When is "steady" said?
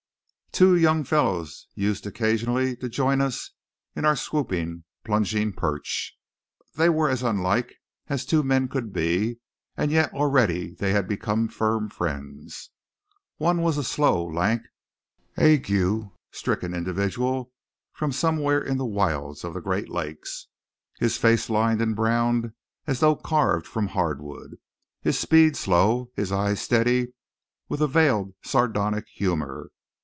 26.61-27.13